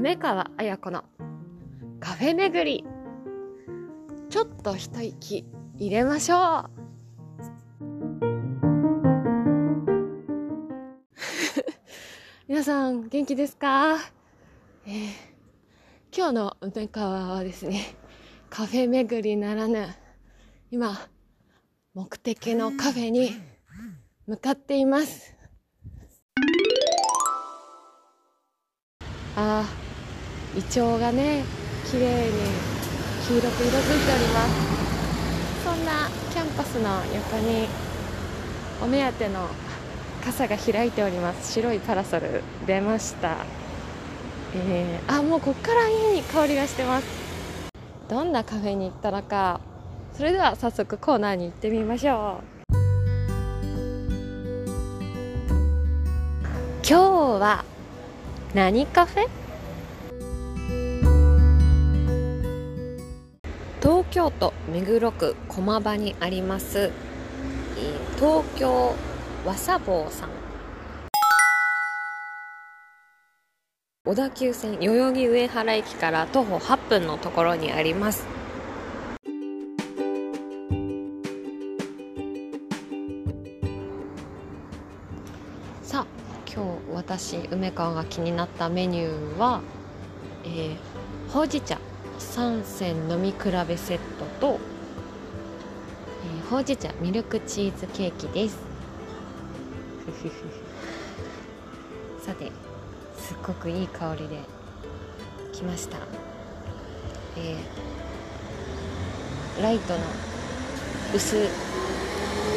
[0.00, 1.04] 梅川綾子の
[2.00, 2.86] カフェ巡り。
[4.30, 5.44] ちょっと一息
[5.76, 6.70] 入れましょう。
[12.48, 13.98] 皆さん元気ですか、
[14.86, 15.10] えー、
[16.16, 17.94] 今日の梅川はですね
[18.48, 19.86] カフェ巡りならぬ
[20.70, 20.96] 今
[21.92, 23.32] 目的のカフェに
[24.26, 25.36] 向かっています。
[29.36, 29.89] あ
[30.56, 31.44] イチョウがね
[31.90, 32.32] 綺麗に
[33.28, 34.50] 黄色く色づいております。
[35.64, 37.68] そんなキャンパスの横に
[38.82, 39.46] お目当ての
[40.24, 41.52] 傘が開いております。
[41.52, 43.36] 白いパラソル出ました。
[44.54, 47.06] えー、あもうこっからいい香りがしてます。
[48.08, 49.60] どんなカフェに行ったのか。
[50.16, 52.76] それでは早速コーナーに行ってみましょう。
[56.82, 57.00] 今日
[57.40, 57.64] は
[58.52, 59.39] 何カフェ？
[64.10, 66.90] 京都目黒区駒場にあります、
[68.16, 68.96] 東京
[69.46, 70.30] わさぼうさん。
[74.04, 78.26] 小田急線代々木上原駅から徒歩8分のところにあります。
[85.84, 86.06] さあ
[86.52, 89.60] 今日私梅川が気になったメニューは、
[90.44, 90.76] えー、
[91.30, 91.78] ほうじ茶。
[92.20, 94.60] 3選飲み比べセットと、
[96.24, 98.58] えー、ほうじ茶ミルクチーズケーキです。
[102.24, 102.52] さて
[103.18, 104.38] すっごくいい香りで
[105.52, 105.96] 来ました、
[107.36, 110.00] えー、ライトの
[111.14, 111.48] 薄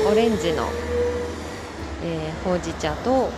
[0.09, 0.67] オレンジの、
[2.03, 3.30] えー、ほうじ茶と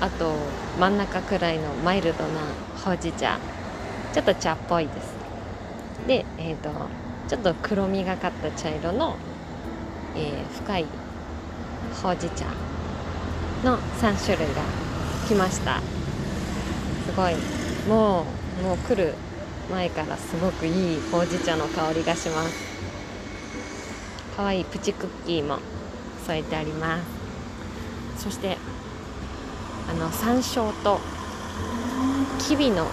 [0.00, 0.34] あと
[0.78, 2.40] 真ん中くらいのマイルドな
[2.84, 3.38] ほうじ茶。
[4.12, 5.17] ちょっと茶っぽいです
[6.08, 6.70] で、えーと、
[7.28, 9.16] ちょっと黒みがかった茶色の、
[10.16, 10.86] えー、深い
[12.02, 12.46] ほうじ茶
[13.62, 14.62] の3種類が
[15.28, 15.80] 来ました。
[17.06, 17.34] すごい。
[17.86, 18.24] も
[18.60, 19.14] うもう来る
[19.70, 22.54] 前からすごくいいほうじ茶の香りがします。
[24.34, 25.58] かわいいプチクッキーも
[26.26, 27.00] 添えてありま
[28.16, 28.24] す。
[28.24, 28.56] そして
[29.90, 31.00] あの山椒と
[32.38, 32.86] きびの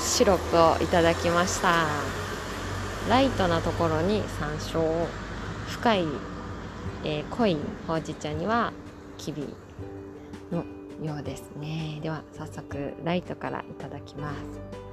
[0.00, 2.25] シロップをいただきました。
[3.08, 5.06] ライトなところに山椒
[5.68, 6.04] 深い、
[7.04, 7.56] えー、濃い
[7.86, 8.72] ほうじ茶には
[9.16, 9.54] きび
[10.50, 10.64] の
[11.04, 12.00] ようですね。
[12.02, 14.85] では早速ライトからいただきます。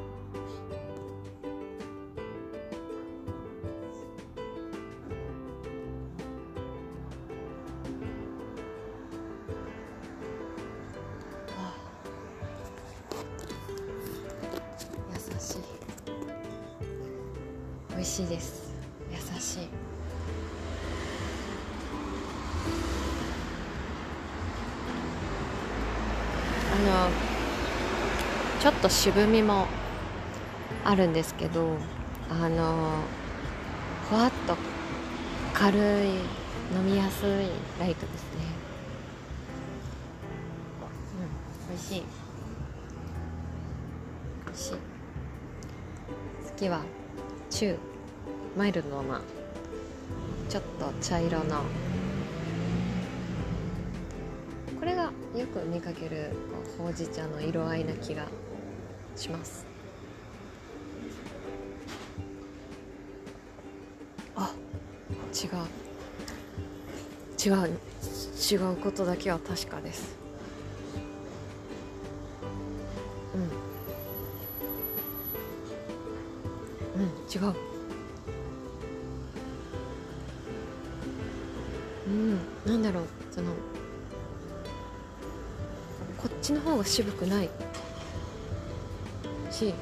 [18.03, 18.73] 味しいです。
[19.09, 19.69] 優しい。
[26.73, 27.09] あの
[28.59, 29.67] ちょっと渋みも
[30.83, 31.77] あるんですけど
[32.29, 32.97] あの
[34.09, 34.57] ふわっと
[35.53, 35.81] 軽い
[36.75, 37.29] 飲みやすい
[37.79, 38.43] ライトですね。
[41.69, 42.03] うん美味しい。
[44.45, 44.71] 美味しい。
[44.73, 44.77] 好
[46.57, 46.81] きは
[47.49, 47.77] 中
[48.55, 49.19] マイルドな
[50.47, 51.63] ちょっと茶色の。
[54.79, 56.29] これがよく見かける
[56.77, 58.27] ほうじ茶の色合いな気が
[59.15, 59.65] します。
[64.35, 64.53] あ
[65.33, 65.49] 違う。
[67.43, 67.69] 違う。
[68.51, 70.15] 違うことだけは確かです。
[73.33, 73.37] う
[76.99, 77.01] ん。
[77.01, 77.72] うん違う。
[82.73, 83.51] なんだろうその
[86.18, 87.50] こっちの方が渋くない。
[89.51, 89.75] し。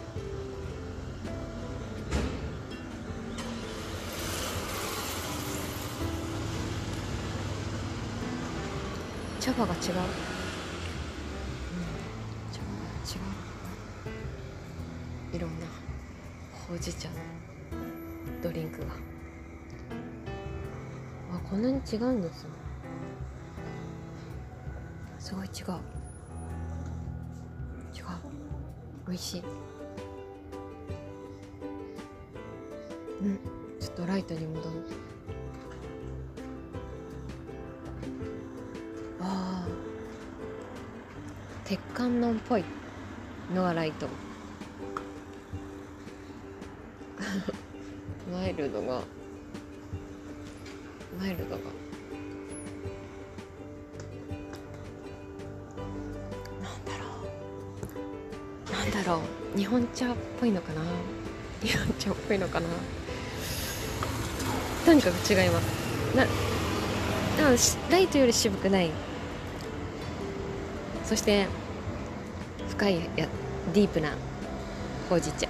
[9.40, 9.86] 茶葉が違う、うん、
[12.52, 13.18] 茶葉が違
[15.34, 15.66] ういろんな
[16.68, 17.16] ほうじ茶の
[18.44, 18.88] ドリンクが。
[21.34, 22.61] あこんなに違うんですね。
[25.32, 25.54] すごい違う。
[27.96, 28.04] 違う。
[29.08, 29.44] 美味しい。
[33.22, 33.40] うん。
[33.80, 34.68] ちょっとライトに戻る。
[39.22, 39.66] あ
[41.64, 42.66] 鉄観音っぽい。
[43.56, 44.10] ノアライト。
[48.30, 49.02] マイルドが。
[51.18, 51.91] マイルドが。
[59.04, 59.22] だろ
[59.56, 59.58] う。
[59.58, 60.82] 日本茶っぽいのかな？
[61.62, 62.68] 日本茶っぽいのかな？
[64.86, 66.16] とにかく違います。
[66.16, 66.26] な
[67.90, 68.92] ライトより渋くない。
[71.06, 71.48] そして
[72.70, 73.28] 深いや
[73.74, 74.14] ディープな
[75.10, 75.48] ほうじ茶。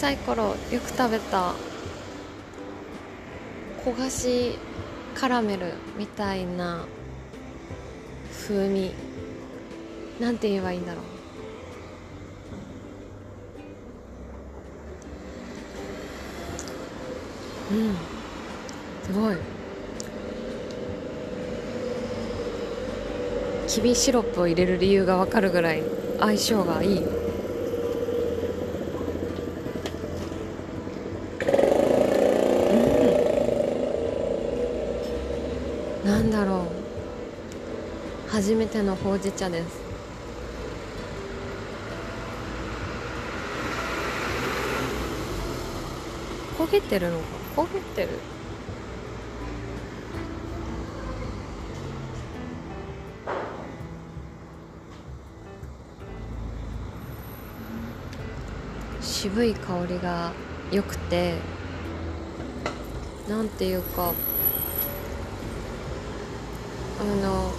[0.00, 1.52] さい頃よく食べた
[3.84, 4.58] 焦がし
[5.14, 6.86] カラメルみたいな
[8.32, 8.94] 風味
[10.18, 11.02] なんて言えばいいんだろ
[17.70, 17.74] う。
[17.74, 17.96] うん
[19.04, 19.36] すごい。
[23.68, 25.82] きびシロップを入れる理由がわかるぐらい
[26.18, 27.19] 相性がいい。
[36.04, 36.66] なんだろ
[38.28, 38.30] う。
[38.30, 39.80] 初めてのほうじ茶です。
[46.58, 47.24] 焦げてるのか？
[47.62, 48.08] 焦げてる。
[59.00, 60.32] 渋い香りが
[60.72, 61.34] 良くて
[63.28, 64.12] なんていうか
[67.00, 67.50] あの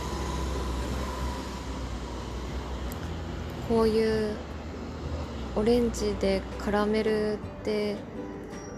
[3.67, 4.35] こういう
[5.55, 7.95] オレンジでカラメルで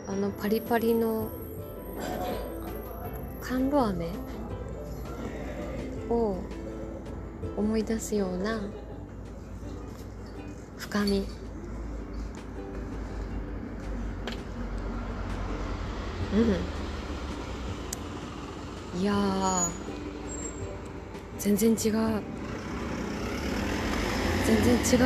[0.07, 1.27] あのパリパリの
[3.41, 4.07] 甘露飴
[6.09, 6.37] を
[7.57, 8.61] 思い出すような
[10.77, 11.27] 深み。
[16.33, 16.37] う
[18.97, 19.01] ん。
[19.01, 19.13] いや
[21.43, 21.75] 全然違う。
[24.45, 24.99] 全然違う。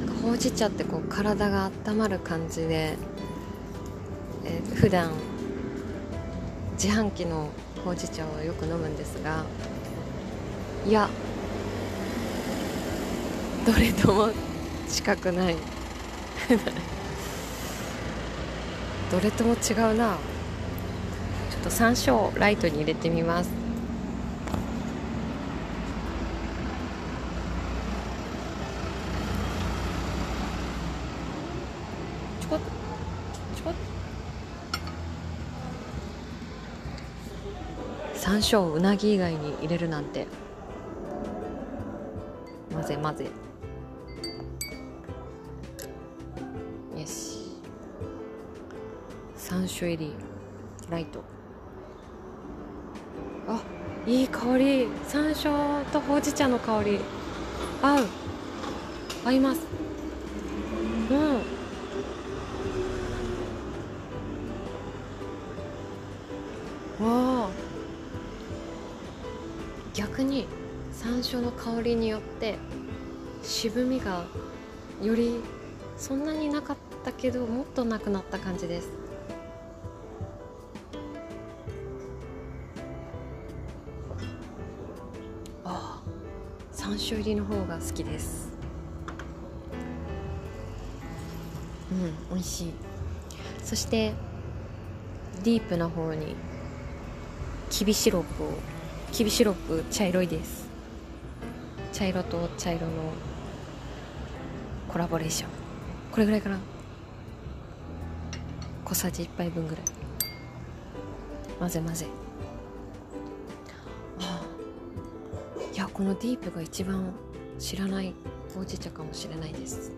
[0.00, 2.98] なんかほうじ茶ってこう体が温まる感じで、
[4.44, 5.12] えー、普段
[6.72, 7.48] 自販機の
[7.86, 9.46] ほうじ茶をよく飲むんですが
[10.86, 11.08] いや
[13.64, 14.28] どれとも
[14.86, 15.56] 近くない。
[19.14, 20.16] どれとも違うな。
[21.48, 23.50] ちょっと山椒ライトに入れてみます。
[32.40, 32.58] ちょこ
[33.56, 33.74] ちょこ
[38.14, 40.26] 山椒をうなぎ以外に入れるなんて。
[42.72, 43.43] 混ぜ混ぜ。
[49.44, 50.14] 山椒入り
[50.88, 51.22] ライト。
[53.46, 53.62] あ
[54.06, 54.88] いい香り。
[55.06, 56.98] 山椒とほうじ茶の香り。
[57.82, 58.06] 合う。
[59.26, 59.60] 合います。
[61.10, 61.34] うん。
[67.06, 67.50] わあ。
[69.92, 70.46] 逆に
[70.90, 72.56] 山椒の香りによって
[73.42, 74.24] 渋みが
[75.02, 75.34] より
[75.98, 79.03] そんなになかったけどもっとなくなった感じです。
[87.04, 88.48] 山椒入りの方が好きです。
[91.92, 92.74] うん美味しい。
[93.62, 94.14] そして
[95.42, 96.34] ディープな方に
[97.68, 98.52] きびシロップを
[99.12, 100.66] きびシロップ茶色いです。
[101.92, 102.92] 茶色と茶色の
[104.88, 105.50] コラボレーション。
[106.10, 106.58] これぐらいかな。
[108.86, 109.84] 小さじ1杯分ぐらい。
[111.58, 112.23] 混ぜ混ぜ。
[115.94, 117.14] このディープが一番
[117.56, 118.12] 知らない
[118.52, 119.92] ほうじ茶かもしれないです。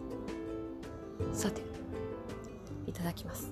[1.33, 1.62] さて
[2.87, 3.50] いただきます。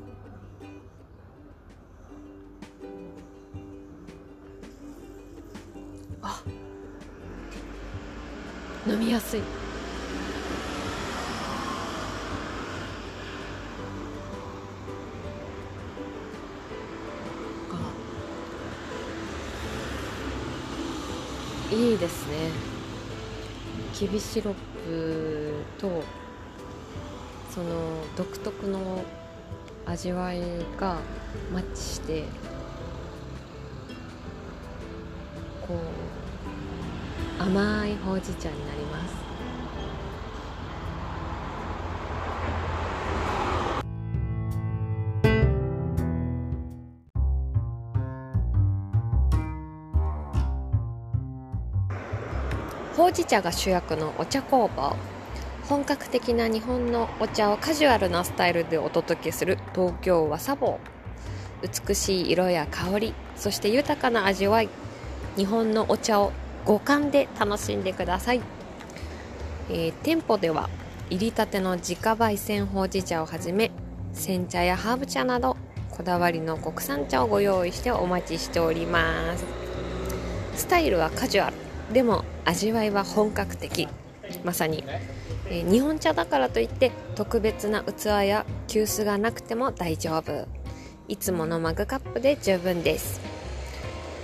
[6.20, 6.42] あ
[8.86, 9.63] 飲みやすい。
[21.74, 22.50] いいですね。
[23.92, 24.54] きびシロッ
[24.86, 26.04] プと
[27.50, 29.02] その独特の
[29.84, 30.40] 味わい
[30.78, 30.98] が
[31.52, 32.24] マッチして
[35.66, 35.74] こ
[37.40, 39.23] う甘いほうじ茶になります。
[52.96, 54.96] ほうじ茶が主役のお茶工房。
[55.68, 59.58] 本格的な日本のお茶をカジュアルなスタイルでお届けする。
[59.74, 60.78] 東京和茶房
[61.62, 63.14] 美しい色や香り。
[63.36, 64.68] そして豊かな味わい。
[65.36, 66.32] 日本のお茶を
[66.64, 68.40] 五感で楽しんでください、
[69.68, 70.70] えー、店舗では
[71.10, 73.70] 入りたての自家焙煎ほうじ茶をはじめ
[74.12, 75.56] 煎茶やハーブ茶など
[75.90, 79.44] こだわりの国産茶をご用意してお待ちしております。
[80.56, 81.63] スタイルはカジュアル。
[81.92, 83.88] でも味わいは本格的。
[84.42, 84.84] まさに、
[85.48, 90.48] えー、日本茶だからといって特別な器や急須がなくても大丈夫。
[91.08, 93.20] いつものマグカップで十分です。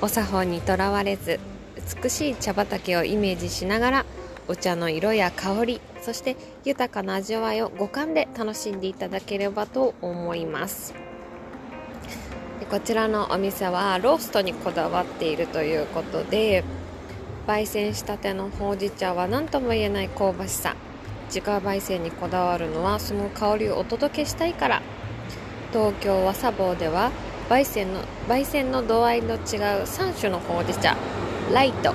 [0.02, 1.38] お作法にとらわれず
[2.02, 4.06] 美しい茶畑をイメージしながら
[4.48, 10.94] お茶の色や香りそして豊かな味わいを五感で楽しんでいただければと思います。
[12.70, 16.62] こちらのお店はローストにこだわっているということで
[17.50, 20.76] 焙煎したてのほうじ茶は何とも言えない香ばしさ。
[21.26, 24.82] 自家焙煎にこだわるのはその香りをお届けしたいから。
[25.72, 27.10] 東京和茶房では
[27.48, 30.96] 焙煎の焙煎の度合いの違う3種のほうじ茶
[31.52, 31.92] ライト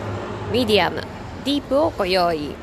[0.51, 1.01] ミディアム
[1.45, 2.53] ディープをご用意。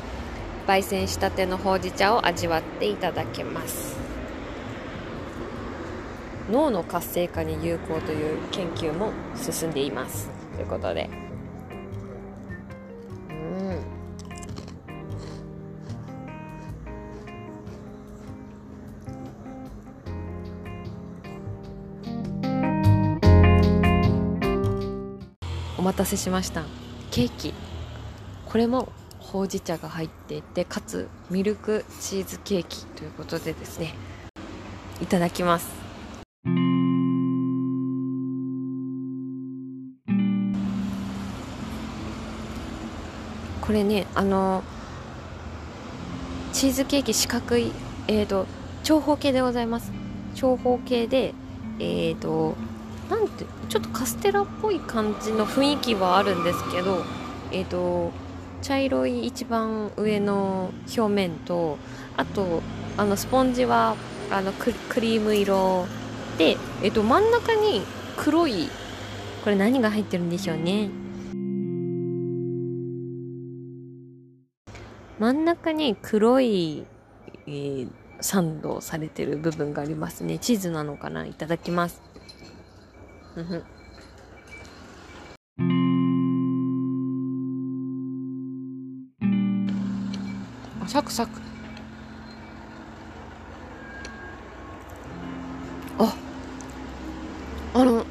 [0.67, 3.97] 焙煎したてのほうじ茶を味わっていただけます。
[6.51, 10.29] 脳の活性化に有効という研究も進んでいます。
[10.57, 11.22] ということで。
[25.93, 26.63] 待たせしました。
[27.11, 27.53] ケーキ。
[28.47, 33.95] これもほうじ茶が入っていてかつミルクチーズケーキということでですね。
[35.03, 35.69] いただきます。
[43.61, 44.65] これねあの
[46.55, 47.71] チーズケーキ四角い
[48.09, 48.47] えっ、ー、と
[48.83, 49.93] 長方形でございます。
[50.37, 51.35] 長方形で
[51.79, 52.57] えっ、ー、と
[53.13, 57.05] なんてちょっとカステラっぽい感じの雰囲気はあるんですけど
[57.53, 58.11] えっ、ー、と
[58.63, 61.77] 茶色い一番上の表面と
[62.17, 62.63] あと
[62.97, 63.97] あのスポンジは
[64.31, 65.87] あのクリーム色
[66.39, 67.83] で、えっ、ー、と真ん中に
[68.17, 68.71] 黒い
[69.45, 70.89] これ何が入ってるんでしょうね。
[75.19, 76.87] 真ん中に黒い、
[77.47, 77.89] えー、
[78.21, 80.39] サンドされてる部分がありますね。
[80.39, 81.27] チーズなのかな？
[81.27, 82.12] いただきます。
[83.35, 83.41] あ
[90.87, 91.41] サクサク。
[95.99, 96.15] あ
[97.73, 98.05] あの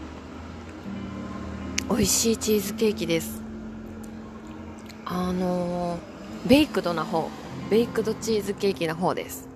[1.90, 3.44] 美味しいチーズケーキです。
[5.06, 6.00] あの
[6.48, 7.30] ベイクドな方
[7.70, 9.51] ベイクドチーズケーキな方です。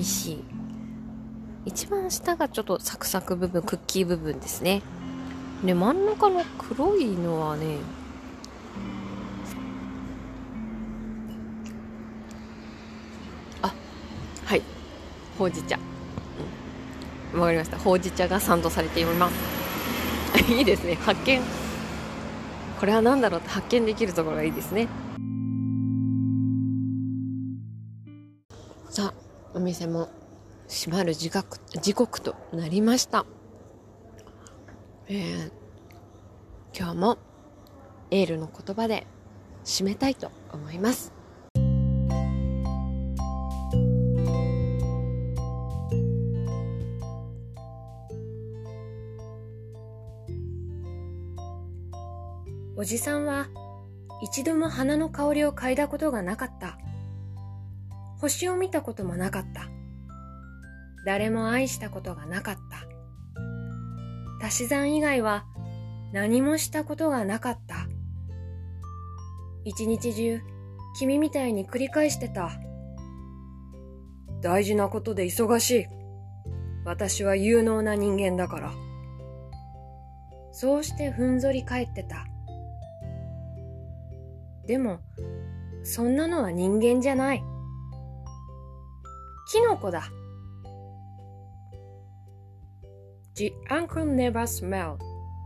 [0.00, 0.44] 味しい。
[1.66, 4.82] 一番下がちょっとサクサク部分クッキー部分ですね。
[5.64, 7.76] で真ん中の黒いのはね
[13.60, 13.72] あ
[14.46, 14.62] はい。
[15.38, 15.78] ほうじ茶。
[17.34, 17.78] わ、かりました。
[17.78, 19.34] ほうじ茶がサンドされています。
[20.50, 20.94] いいですね。
[20.96, 21.40] 発見。
[22.80, 24.88] これは何だろうって発見できるところがいいですね。
[29.80, 30.10] 店も
[30.68, 33.24] 閉まる時刻時刻となりました。
[35.08, 35.50] えー、
[36.76, 37.18] 今日も
[38.10, 39.06] エールの言葉で
[39.64, 41.14] 締めたいと思います。
[52.76, 53.48] おじさんは
[54.20, 56.79] 一度も花の香りを嗅いだことがなかった。
[58.20, 59.68] 星を見たこともなかった。
[61.06, 62.56] 誰も愛したことがなかっ
[64.40, 64.46] た。
[64.46, 65.46] 足し算以外は
[66.12, 67.86] 何もしたことがなかった。
[69.64, 70.40] 一日中、
[70.98, 72.50] 君みたいに繰り返してた。
[74.42, 75.86] 大事なことで忙しい。
[76.84, 78.72] 私は有能な人間だから。
[80.52, 82.26] そうしてふんぞり返ってた。
[84.66, 85.00] でも、
[85.82, 87.42] そんなのは人間じゃない。
[89.50, 90.08] キノコだ。
[93.34, 94.98] The uncle never smelled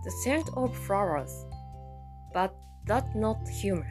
[0.04, 1.30] the scent of flowers,
[2.34, 2.50] but
[2.87, 3.84] that's not human.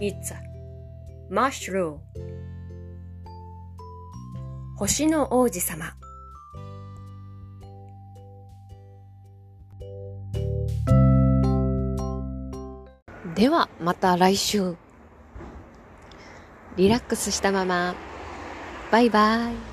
[0.00, 0.38] It's a
[1.28, 1.98] mushroom.
[4.78, 5.96] 星の王子様
[13.34, 14.76] ではまた来週
[16.76, 17.94] リラックスしたまま
[18.92, 19.71] バイバイ